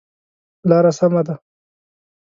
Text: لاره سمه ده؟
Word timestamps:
لاره 0.69 0.91
سمه 0.99 1.21
ده؟ 1.27 1.35